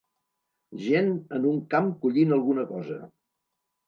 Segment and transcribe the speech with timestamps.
[0.85, 2.99] Gent en un camp collint alguna cosa.